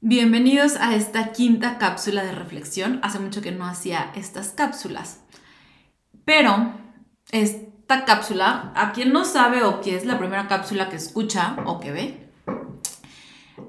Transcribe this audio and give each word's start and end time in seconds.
Bienvenidos 0.00 0.76
a 0.76 0.94
esta 0.94 1.32
quinta 1.32 1.76
cápsula 1.76 2.22
de 2.22 2.30
reflexión. 2.30 3.00
Hace 3.02 3.18
mucho 3.18 3.42
que 3.42 3.50
no 3.50 3.66
hacía 3.66 4.12
estas 4.14 4.50
cápsulas. 4.50 5.24
Pero 6.24 6.72
esta 7.32 8.04
cápsula, 8.04 8.72
a 8.76 8.92
quien 8.92 9.12
no 9.12 9.24
sabe 9.24 9.64
o 9.64 9.80
que 9.80 9.96
es 9.96 10.06
la 10.06 10.16
primera 10.16 10.46
cápsula 10.46 10.88
que 10.88 10.94
escucha 10.94 11.56
o 11.66 11.80
que 11.80 11.90
ve, 11.90 12.30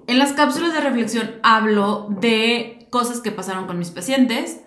en 0.06 0.20
las 0.20 0.34
cápsulas 0.34 0.72
de 0.72 0.82
reflexión 0.82 1.40
hablo 1.42 2.10
de 2.22 2.88
cosas 2.92 3.22
que 3.22 3.32
pasaron 3.32 3.66
con 3.66 3.80
mis 3.80 3.90
pacientes, 3.90 4.62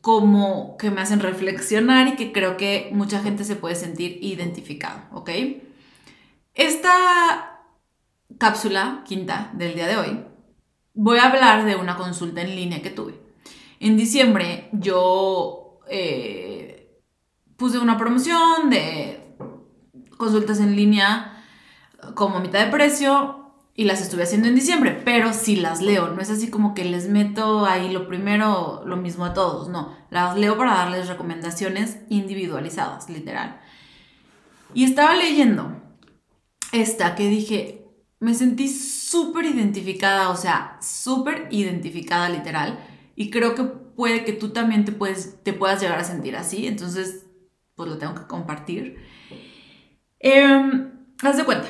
como 0.00 0.78
que 0.78 0.90
me 0.90 1.02
hacen 1.02 1.20
reflexionar 1.20 2.08
y 2.08 2.16
que 2.16 2.32
creo 2.32 2.56
que 2.56 2.88
mucha 2.94 3.20
gente 3.20 3.44
se 3.44 3.56
puede 3.56 3.74
sentir 3.74 4.16
identificado, 4.22 5.02
¿ok? 5.12 5.28
Esta 6.54 7.60
cápsula 8.38 9.02
quinta 9.04 9.50
del 9.52 9.74
día 9.74 9.86
de 9.86 9.96
hoy 9.98 10.29
voy 11.02 11.16
a 11.16 11.30
hablar 11.30 11.64
de 11.64 11.76
una 11.76 11.96
consulta 11.96 12.42
en 12.42 12.54
línea 12.54 12.82
que 12.82 12.90
tuve. 12.90 13.18
En 13.80 13.96
diciembre 13.96 14.68
yo 14.72 15.80
eh, 15.88 17.00
puse 17.56 17.78
una 17.78 17.96
promoción 17.96 18.68
de 18.68 19.34
consultas 20.18 20.60
en 20.60 20.76
línea 20.76 21.42
como 22.14 22.40
mitad 22.40 22.62
de 22.62 22.70
precio 22.70 23.54
y 23.74 23.84
las 23.84 24.02
estuve 24.02 24.24
haciendo 24.24 24.48
en 24.48 24.54
diciembre, 24.54 25.00
pero 25.02 25.32
sí 25.32 25.56
las 25.56 25.80
leo, 25.80 26.08
no 26.08 26.20
es 26.20 26.28
así 26.28 26.50
como 26.50 26.74
que 26.74 26.84
les 26.84 27.08
meto 27.08 27.64
ahí 27.64 27.90
lo 27.90 28.06
primero, 28.06 28.82
lo 28.84 28.98
mismo 28.98 29.24
a 29.24 29.32
todos, 29.32 29.70
no, 29.70 29.96
las 30.10 30.36
leo 30.36 30.58
para 30.58 30.74
darles 30.74 31.08
recomendaciones 31.08 31.96
individualizadas, 32.10 33.08
literal. 33.08 33.58
Y 34.74 34.84
estaba 34.84 35.16
leyendo 35.16 35.80
esta 36.72 37.14
que 37.14 37.28
dije, 37.28 37.89
me 38.20 38.34
sentí 38.34 38.68
súper 38.68 39.46
identificada, 39.46 40.28
o 40.28 40.36
sea, 40.36 40.78
súper 40.80 41.48
identificada 41.50 42.28
literal. 42.28 42.78
Y 43.16 43.30
creo 43.30 43.54
que 43.54 43.64
puede 43.64 44.24
que 44.24 44.34
tú 44.34 44.50
también 44.50 44.84
te, 44.84 44.92
puedes, 44.92 45.42
te 45.42 45.54
puedas 45.54 45.80
llegar 45.80 45.98
a 45.98 46.04
sentir 46.04 46.36
así. 46.36 46.66
Entonces, 46.66 47.26
pues 47.74 47.88
lo 47.88 47.98
tengo 47.98 48.14
que 48.14 48.26
compartir. 48.26 48.98
Eh, 50.20 50.90
haz 51.22 51.36
de 51.38 51.44
cuenta. 51.44 51.68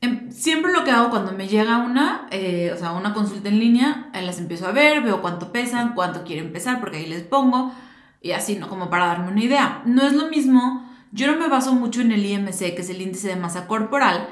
Em, 0.00 0.32
siempre 0.32 0.72
lo 0.72 0.84
que 0.84 0.90
hago 0.90 1.10
cuando 1.10 1.32
me 1.32 1.46
llega 1.46 1.78
una, 1.78 2.26
eh, 2.30 2.72
o 2.74 2.78
sea, 2.78 2.92
una 2.92 3.12
consulta 3.12 3.50
en 3.50 3.60
línea, 3.60 4.10
las 4.14 4.38
empiezo 4.38 4.66
a 4.66 4.72
ver, 4.72 5.02
veo 5.02 5.20
cuánto 5.20 5.52
pesan, 5.52 5.94
cuánto 5.94 6.24
quieren 6.24 6.46
empezar, 6.46 6.80
porque 6.80 6.96
ahí 6.96 7.06
les 7.06 7.22
pongo. 7.24 7.74
Y 8.22 8.32
así, 8.32 8.56
¿no? 8.56 8.68
Como 8.68 8.88
para 8.88 9.06
darme 9.06 9.32
una 9.32 9.44
idea. 9.44 9.82
No 9.84 10.06
es 10.06 10.14
lo 10.14 10.28
mismo. 10.28 10.90
Yo 11.12 11.30
no 11.30 11.38
me 11.38 11.48
baso 11.48 11.74
mucho 11.74 12.00
en 12.00 12.12
el 12.12 12.24
IMC, 12.24 12.74
que 12.74 12.80
es 12.80 12.90
el 12.90 13.02
índice 13.02 13.28
de 13.28 13.36
masa 13.36 13.66
corporal 13.66 14.28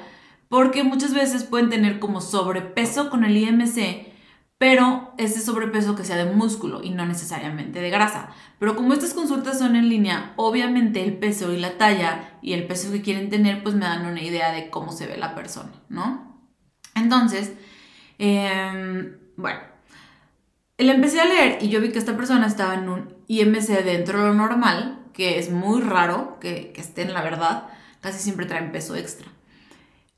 porque 0.49 0.83
muchas 0.83 1.15
veces 1.15 1.45
pueden 1.45 1.69
tener 1.69 1.99
como 1.99 2.21
sobrepeso 2.21 3.11
con 3.11 3.25
el 3.25 3.37
IMC, 3.37 4.09
pero 4.59 5.15
ese 5.19 5.41
sobrepeso 5.41 5.95
que 5.95 6.05
sea 6.05 6.17
de 6.17 6.33
músculo 6.33 6.83
y 6.83 6.91
no 6.91 7.07
necesariamente 7.07 7.81
de 7.81 7.91
grasa. 7.91 8.31
Pero 8.59 8.75
como 8.75 8.93
estas 8.93 9.15
consultas 9.15 9.59
son 9.59 9.77
en 9.77 9.89
línea, 9.89 10.33
obviamente 10.37 11.05
el 11.05 11.17
peso 11.17 11.53
y 11.53 11.59
la 11.59 11.79
talla 11.79 12.39
y 12.43 12.55
el 12.55 12.67
peso 12.67 12.91
que 12.91 13.03
quieren 13.03 13.31
tener, 13.31 13.63
pues 13.63 13.77
me 13.77 13.85
dan 13.85 14.07
una 14.07 14.23
idea 14.23 14.51
de 14.51 14.69
cómo 14.69 14.91
se 14.91 15.07
ve 15.07 15.17
la 15.17 15.35
persona, 15.37 15.73
¿no? 15.89 16.41
Entonces, 16.97 17.53
em, 18.19 19.17
bueno, 19.37 19.61
le 20.79 20.93
empecé 20.93 21.21
a 21.21 21.25
leer 21.25 21.59
y 21.63 21.69
yo 21.69 21.81
vi 21.81 21.91
que 21.91 21.99
esta 21.99 22.17
persona 22.17 22.47
estaba 22.47 22.75
en 22.75 22.89
un 22.89 23.15
IMC 23.29 23.85
dentro 23.85 24.21
de 24.21 24.27
lo 24.29 24.35
normal, 24.35 25.07
que 25.13 25.39
es 25.39 25.51
muy 25.51 25.83
raro 25.83 26.39
que, 26.41 26.73
que 26.73 26.81
estén, 26.81 27.13
la 27.13 27.23
verdad, 27.23 27.69
casi 28.01 28.19
siempre 28.19 28.47
traen 28.47 28.73
peso 28.73 28.97
extra. 28.97 29.29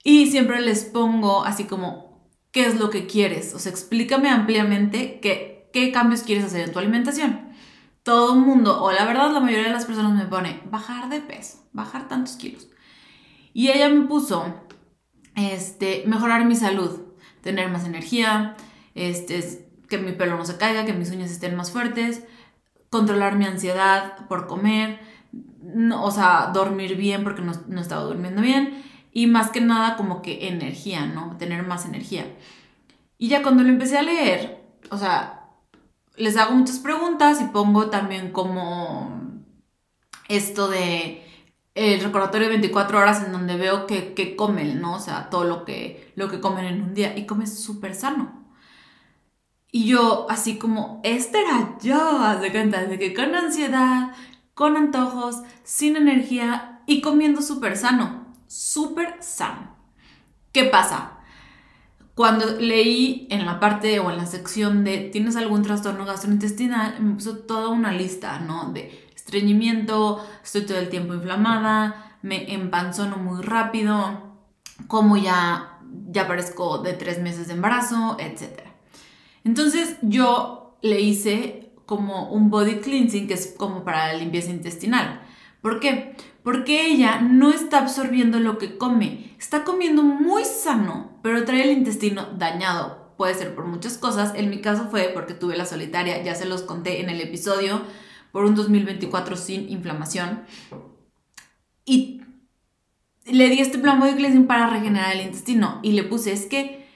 Y 0.02 0.30
siempre 0.30 0.60
les 0.60 0.84
pongo 0.84 1.44
así 1.44 1.64
como, 1.64 2.30
¿qué 2.52 2.66
es 2.66 2.78
lo 2.78 2.90
que 2.90 3.06
quieres? 3.06 3.54
O 3.54 3.58
sea, 3.58 3.70
explícame 3.70 4.30
ampliamente 4.30 5.20
qué, 5.20 5.68
qué 5.72 5.92
cambios 5.92 6.22
quieres 6.22 6.44
hacer 6.44 6.62
en 6.62 6.72
tu 6.72 6.78
alimentación. 6.78 7.50
Todo 8.02 8.34
el 8.34 8.40
mundo, 8.40 8.82
o 8.82 8.92
la 8.92 9.04
verdad 9.04 9.30
la 9.30 9.40
mayoría 9.40 9.66
de 9.66 9.74
las 9.74 9.84
personas 9.84 10.12
me 10.12 10.24
pone, 10.24 10.60
bajar 10.70 11.10
de 11.10 11.20
peso, 11.20 11.68
bajar 11.72 12.08
tantos 12.08 12.36
kilos. 12.36 12.68
Y 13.52 13.68
ella 13.68 13.90
me 13.90 14.06
puso, 14.06 14.54
este, 15.34 16.04
mejorar 16.06 16.46
mi 16.46 16.56
salud, 16.56 17.02
tener 17.42 17.68
más 17.70 17.84
energía, 17.84 18.56
este, 18.94 19.68
que 19.88 19.98
mi 19.98 20.12
pelo 20.12 20.36
no 20.36 20.46
se 20.46 20.56
caiga, 20.56 20.86
que 20.86 20.94
mis 20.94 21.10
uñas 21.10 21.30
estén 21.30 21.56
más 21.56 21.70
fuertes, 21.70 22.24
controlar 22.88 23.36
mi 23.36 23.44
ansiedad 23.44 24.26
por 24.28 24.46
comer, 24.46 24.98
o 25.94 26.10
sea, 26.10 26.50
dormir 26.54 26.96
bien 26.96 27.22
porque 27.22 27.42
no, 27.42 27.52
no 27.68 27.80
estaba 27.82 28.02
durmiendo 28.02 28.40
bien 28.40 28.89
y 29.12 29.26
más 29.26 29.50
que 29.50 29.60
nada 29.60 29.96
como 29.96 30.22
que 30.22 30.48
energía, 30.48 31.06
¿no? 31.06 31.36
Tener 31.36 31.64
más 31.64 31.84
energía. 31.84 32.26
Y 33.18 33.28
ya 33.28 33.42
cuando 33.42 33.62
lo 33.62 33.68
empecé 33.68 33.98
a 33.98 34.02
leer, 34.02 34.64
o 34.90 34.96
sea, 34.96 35.48
les 36.16 36.36
hago 36.36 36.54
muchas 36.54 36.78
preguntas 36.78 37.40
y 37.40 37.44
pongo 37.44 37.90
también 37.90 38.32
como 38.32 39.42
esto 40.28 40.68
de 40.68 41.26
el 41.74 42.00
recordatorio 42.00 42.48
de 42.48 42.56
24 42.56 42.98
horas 42.98 43.24
en 43.24 43.32
donde 43.32 43.56
veo 43.56 43.86
que, 43.86 44.36
comen, 44.36 44.80
¿no? 44.80 44.94
O 44.94 44.98
sea, 44.98 45.30
todo 45.30 45.44
lo 45.44 45.64
que, 45.64 46.12
lo 46.16 46.28
que 46.28 46.40
comen 46.40 46.64
en 46.66 46.82
un 46.82 46.94
día 46.94 47.16
y 47.16 47.26
comen 47.26 47.46
súper 47.46 47.94
sano. 47.94 48.40
Y 49.72 49.86
yo 49.86 50.26
así 50.28 50.58
como, 50.58 51.00
este 51.04 51.40
era 51.40 51.78
yo, 51.80 52.40
de 52.40 52.50
cuenta, 52.50 52.84
de 52.84 52.98
que 52.98 53.14
con 53.14 53.34
ansiedad, 53.34 54.12
con 54.54 54.76
antojos, 54.76 55.42
sin 55.62 55.96
energía 55.96 56.82
y 56.86 57.00
comiendo 57.00 57.40
súper 57.40 57.76
sano 57.76 58.19
súper 58.50 59.22
sano. 59.22 59.76
¿Qué 60.52 60.64
pasa? 60.64 61.12
Cuando 62.16 62.58
leí 62.58 63.28
en 63.30 63.46
la 63.46 63.60
parte 63.60 64.00
o 64.00 64.10
en 64.10 64.16
la 64.16 64.26
sección 64.26 64.82
de 64.82 64.98
¿tienes 64.98 65.36
algún 65.36 65.62
trastorno 65.62 66.04
gastrointestinal? 66.04 67.00
Me 67.00 67.14
puso 67.14 67.38
toda 67.38 67.68
una 67.68 67.92
lista, 67.92 68.40
¿no? 68.40 68.72
De 68.72 69.08
estreñimiento, 69.14 70.26
estoy 70.42 70.62
todo 70.62 70.78
el 70.78 70.88
tiempo 70.88 71.14
inflamada, 71.14 72.16
me 72.22 72.52
empanzono 72.52 73.18
muy 73.18 73.40
rápido, 73.40 74.34
como 74.88 75.16
ya, 75.16 75.78
ya 76.08 76.26
parezco 76.26 76.78
de 76.78 76.94
tres 76.94 77.20
meses 77.20 77.46
de 77.46 77.54
embarazo, 77.54 78.16
etc. 78.18 78.62
Entonces 79.44 79.96
yo 80.02 80.76
le 80.82 81.00
hice 81.00 81.72
como 81.86 82.30
un 82.30 82.50
body 82.50 82.80
cleansing, 82.80 83.28
que 83.28 83.34
es 83.34 83.54
como 83.56 83.84
para 83.84 84.08
la 84.08 84.18
limpieza 84.18 84.50
intestinal. 84.50 85.20
¿Por 85.60 85.80
qué? 85.80 86.16
Porque 86.42 86.86
ella 86.86 87.20
no 87.20 87.50
está 87.50 87.78
absorbiendo 87.78 88.40
lo 88.40 88.58
que 88.58 88.78
come. 88.78 89.34
Está 89.38 89.64
comiendo 89.64 90.02
muy 90.02 90.44
sano, 90.44 91.18
pero 91.22 91.44
trae 91.44 91.62
el 91.64 91.76
intestino 91.76 92.26
dañado. 92.38 93.14
Puede 93.16 93.34
ser 93.34 93.54
por 93.54 93.66
muchas 93.66 93.98
cosas. 93.98 94.32
En 94.34 94.48
mi 94.48 94.60
caso 94.60 94.88
fue 94.90 95.10
porque 95.12 95.34
tuve 95.34 95.56
la 95.56 95.66
solitaria, 95.66 96.22
ya 96.22 96.34
se 96.34 96.46
los 96.46 96.62
conté 96.62 97.00
en 97.00 97.10
el 97.10 97.20
episodio, 97.20 97.82
por 98.32 98.44
un 98.44 98.54
2024 98.54 99.36
sin 99.36 99.68
inflamación. 99.68 100.44
Y 101.84 102.22
le 103.26 103.48
di 103.48 103.58
este 103.58 103.78
plan 103.78 104.00
de 104.00 104.40
para 104.42 104.68
regenerar 104.68 105.14
el 105.14 105.26
intestino 105.26 105.80
y 105.82 105.92
le 105.92 106.04
puse, 106.04 106.32
es 106.32 106.46
que 106.46 106.86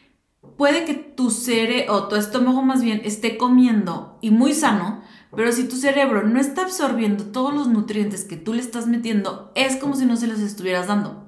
puede 0.57 0.85
que 0.85 0.95
tu 0.95 1.31
cerebro 1.31 1.95
o 1.95 2.09
tu 2.09 2.17
estómago 2.17 2.63
más 2.63 2.83
bien 2.83 3.03
esté 3.05 3.37
comiendo 3.37 4.19
y 4.21 4.31
muy 4.31 4.53
sano, 4.53 5.03
pero 5.37 5.53
si 5.53 5.65
tu 5.65 5.77
cerebro 5.77 6.23
no 6.23 6.41
está 6.41 6.63
absorbiendo 6.63 7.27
todos 7.27 7.55
los 7.55 7.69
nutrientes 7.69 8.25
que 8.25 8.37
tú 8.37 8.53
le 8.55 8.61
estás 8.61 8.87
metiendo, 8.87 9.53
es 9.55 9.77
como 9.77 9.97
si 9.97 10.07
no 10.07 10.17
se 10.17 10.27
los 10.27 10.41
estuvieras 10.41 10.87
dando. 10.87 11.25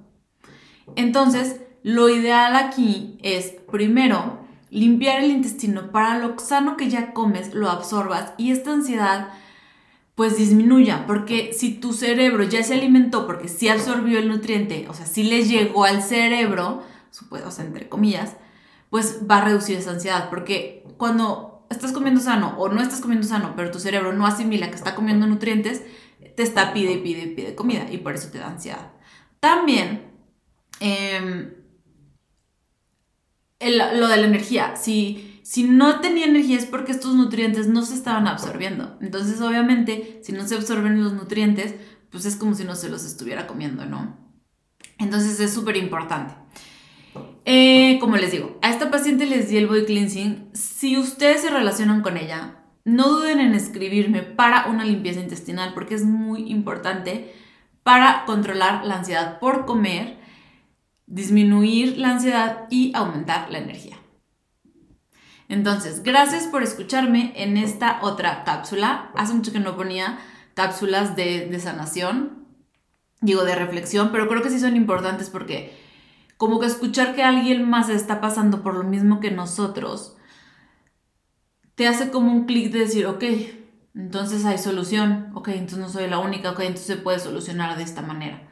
Entonces, 0.94 1.60
lo 1.82 2.08
ideal 2.08 2.56
aquí 2.56 3.18
es, 3.22 3.54
primero, 3.70 4.40
limpiar 4.70 5.22
el 5.22 5.30
intestino 5.30 5.90
para 5.90 6.18
lo 6.18 6.38
sano 6.38 6.76
que 6.76 6.90
ya 6.90 7.12
comes, 7.12 7.54
lo 7.54 7.70
absorbas 7.70 8.32
y 8.36 8.50
esta 8.50 8.72
ansiedad 8.72 9.28
pues 10.16 10.38
disminuya, 10.38 11.04
porque 11.06 11.52
si 11.52 11.74
tu 11.74 11.92
cerebro 11.92 12.42
ya 12.42 12.62
se 12.62 12.74
alimentó 12.74 13.26
porque 13.26 13.48
sí 13.48 13.68
absorbió 13.68 14.18
el 14.18 14.28
nutriente, 14.28 14.86
o 14.88 14.94
sea, 14.94 15.04
sí 15.04 15.24
le 15.24 15.44
llegó 15.44 15.84
al 15.84 16.02
cerebro, 16.02 16.82
o 17.30 17.50
sea, 17.50 17.64
entre 17.66 17.90
comillas, 17.90 18.34
pues 18.88 19.20
va 19.30 19.38
a 19.38 19.44
reducir 19.44 19.76
esa 19.76 19.90
ansiedad, 19.90 20.30
porque 20.30 20.84
cuando 20.96 21.55
estás 21.70 21.92
comiendo 21.92 22.20
sano 22.20 22.56
o 22.58 22.68
no 22.68 22.80
estás 22.80 23.00
comiendo 23.00 23.26
sano, 23.26 23.54
pero 23.56 23.70
tu 23.70 23.78
cerebro 23.78 24.12
no 24.12 24.26
asimila 24.26 24.70
que 24.70 24.76
está 24.76 24.94
comiendo 24.94 25.26
nutrientes, 25.26 25.82
te 26.36 26.42
está 26.42 26.72
pide 26.72 26.92
y 26.92 26.98
pide 26.98 27.26
pide 27.28 27.54
comida 27.54 27.86
y 27.90 27.98
por 27.98 28.14
eso 28.14 28.30
te 28.30 28.38
da 28.38 28.48
ansiedad. 28.48 28.92
También, 29.40 30.12
em, 30.80 31.54
lo 33.60 34.08
de 34.08 34.16
la 34.16 34.26
energía, 34.26 34.76
si, 34.76 35.40
si 35.42 35.64
no 35.64 36.00
tenía 36.00 36.26
energía 36.26 36.58
es 36.58 36.66
porque 36.66 36.92
estos 36.92 37.14
nutrientes 37.14 37.68
no 37.68 37.82
se 37.82 37.94
estaban 37.94 38.26
absorbiendo. 38.26 38.98
Entonces, 39.00 39.40
obviamente, 39.40 40.20
si 40.22 40.32
no 40.32 40.46
se 40.46 40.56
absorben 40.56 41.02
los 41.02 41.12
nutrientes, 41.12 41.74
pues 42.10 42.26
es 42.26 42.36
como 42.36 42.54
si 42.54 42.64
no 42.64 42.74
se 42.74 42.88
los 42.88 43.04
estuviera 43.04 43.46
comiendo, 43.46 43.86
¿no? 43.86 44.16
Entonces 44.98 45.38
es 45.40 45.52
súper 45.52 45.76
importante. 45.76 46.34
Eh, 47.48 47.98
como 48.00 48.16
les 48.16 48.32
digo, 48.32 48.58
a 48.60 48.70
esta 48.70 48.90
paciente 48.90 49.24
les 49.24 49.48
di 49.48 49.56
el 49.56 49.68
body 49.68 49.84
cleansing. 49.84 50.50
Si 50.52 50.98
ustedes 50.98 51.42
se 51.42 51.50
relacionan 51.50 52.02
con 52.02 52.16
ella, 52.16 52.56
no 52.84 53.08
duden 53.08 53.38
en 53.38 53.54
escribirme 53.54 54.22
para 54.22 54.66
una 54.66 54.84
limpieza 54.84 55.20
intestinal 55.20 55.72
porque 55.72 55.94
es 55.94 56.04
muy 56.04 56.50
importante 56.50 57.32
para 57.84 58.24
controlar 58.24 58.84
la 58.84 58.96
ansiedad 58.96 59.38
por 59.38 59.64
comer, 59.64 60.18
disminuir 61.06 61.98
la 61.98 62.10
ansiedad 62.10 62.66
y 62.68 62.90
aumentar 62.96 63.48
la 63.48 63.58
energía. 63.58 63.96
Entonces, 65.48 66.02
gracias 66.02 66.48
por 66.48 66.64
escucharme 66.64 67.32
en 67.36 67.56
esta 67.56 68.00
otra 68.02 68.42
cápsula. 68.42 69.12
Hace 69.14 69.34
mucho 69.34 69.52
que 69.52 69.60
no 69.60 69.76
ponía 69.76 70.18
cápsulas 70.54 71.14
de, 71.14 71.46
de 71.46 71.60
sanación, 71.60 72.44
digo 73.20 73.44
de 73.44 73.54
reflexión, 73.54 74.10
pero 74.10 74.26
creo 74.26 74.42
que 74.42 74.50
sí 74.50 74.58
son 74.58 74.74
importantes 74.74 75.30
porque 75.30 75.85
como 76.36 76.60
que 76.60 76.66
escuchar 76.66 77.14
que 77.14 77.22
alguien 77.22 77.68
más 77.68 77.88
está 77.88 78.20
pasando 78.20 78.62
por 78.62 78.74
lo 78.74 78.84
mismo 78.84 79.20
que 79.20 79.30
nosotros, 79.30 80.16
te 81.74 81.86
hace 81.86 82.10
como 82.10 82.32
un 82.32 82.46
clic 82.46 82.72
de 82.72 82.80
decir, 82.80 83.06
ok, 83.06 83.24
entonces 83.94 84.44
hay 84.44 84.58
solución, 84.58 85.30
ok, 85.34 85.48
entonces 85.48 85.78
no 85.78 85.88
soy 85.88 86.08
la 86.08 86.18
única, 86.18 86.50
ok, 86.50 86.60
entonces 86.60 86.86
se 86.86 86.96
puede 86.96 87.18
solucionar 87.18 87.76
de 87.76 87.82
esta 87.82 88.02
manera. 88.02 88.42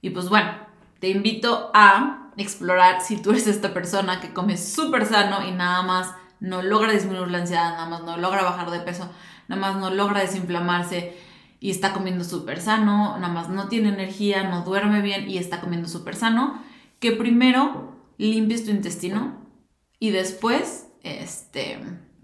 Y 0.00 0.10
pues 0.10 0.28
bueno, 0.28 0.50
te 1.00 1.08
invito 1.08 1.70
a 1.74 2.30
explorar 2.36 3.00
si 3.00 3.16
tú 3.16 3.30
eres 3.30 3.46
esta 3.46 3.72
persona 3.72 4.20
que 4.20 4.32
come 4.32 4.56
súper 4.56 5.06
sano 5.06 5.46
y 5.46 5.52
nada 5.52 5.82
más 5.82 6.14
no 6.40 6.62
logra 6.62 6.92
disminuir 6.92 7.28
la 7.28 7.38
ansiedad, 7.38 7.70
nada 7.70 7.86
más 7.86 8.02
no 8.02 8.16
logra 8.16 8.42
bajar 8.42 8.70
de 8.70 8.80
peso, 8.80 9.08
nada 9.48 9.60
más 9.60 9.76
no 9.76 9.90
logra 9.90 10.20
desinflamarse 10.20 11.16
y 11.60 11.70
está 11.70 11.92
comiendo 11.92 12.24
súper 12.24 12.60
sano, 12.60 13.16
nada 13.18 13.32
más 13.32 13.48
no 13.48 13.68
tiene 13.68 13.88
energía, 13.88 14.42
no 14.44 14.62
duerme 14.62 15.00
bien 15.00 15.28
y 15.28 15.38
está 15.38 15.60
comiendo 15.60 15.88
súper 15.88 16.16
sano, 16.16 16.60
que 17.04 17.12
primero 17.12 17.92
limpies 18.16 18.64
tu 18.64 18.70
intestino 18.70 19.46
y 19.98 20.08
después, 20.08 20.88
este, 21.02 21.78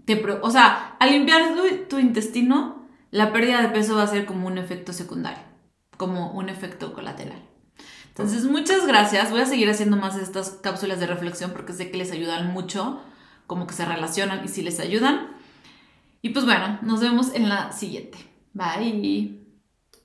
te, 0.05 0.25
o 0.41 0.49
sea, 0.49 0.95
al 0.99 1.11
limpiar 1.11 1.53
tu, 1.87 1.99
intestino, 1.99 2.87
la 3.11 3.31
pérdida 3.31 3.61
de 3.61 3.69
peso 3.69 3.95
va 3.95 4.01
a 4.01 4.07
ser 4.07 4.25
como 4.25 4.47
un 4.47 4.57
efecto 4.57 4.91
secundario, 4.91 5.43
como 5.97 6.31
un 6.31 6.49
efecto 6.49 6.93
colateral. 6.93 7.47
Entonces, 8.07 8.45
muchas 8.45 8.87
gracias. 8.87 9.29
Voy 9.29 9.41
a 9.41 9.45
seguir 9.45 9.69
haciendo 9.69 9.97
más 9.97 10.17
estas 10.17 10.49
cápsulas 10.49 10.99
de 10.99 11.05
reflexión 11.05 11.51
porque 11.51 11.73
sé 11.73 11.91
que 11.91 11.99
les 11.99 12.11
ayudan 12.11 12.51
mucho, 12.51 13.03
como 13.45 13.67
que 13.67 13.75
se 13.75 13.85
relacionan 13.85 14.43
y 14.43 14.47
si 14.47 14.63
les 14.63 14.79
ayudan. 14.79 15.27
Y 16.23 16.29
pues 16.29 16.45
bueno, 16.45 16.79
nos 16.81 17.01
vemos 17.01 17.35
en 17.35 17.49
la 17.49 17.71
siguiente. 17.71 18.17
Bye. 18.53 19.40